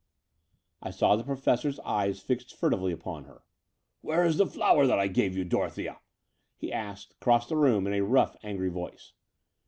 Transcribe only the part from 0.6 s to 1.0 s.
I